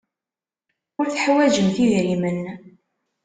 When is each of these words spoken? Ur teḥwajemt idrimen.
Ur 0.99 1.05
teḥwajemt 1.07 1.77
idrimen. 1.85 2.41